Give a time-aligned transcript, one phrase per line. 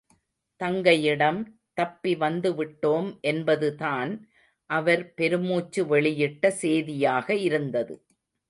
[0.61, 1.39] தங்கையிடம்
[1.73, 4.13] தப்பி வந்துவிட்டோம் என்பதுதான்
[4.69, 7.95] அவர் பெருமூச்சு வெளியிட்ட சேதியாக இருந்தது.